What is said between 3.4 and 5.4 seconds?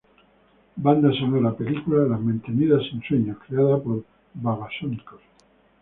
creada por Babasónicos.